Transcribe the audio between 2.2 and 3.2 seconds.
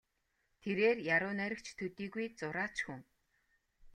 зураач хүн.